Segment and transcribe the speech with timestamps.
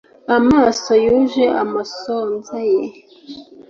[0.37, 2.81] amaso yuje amasonza ye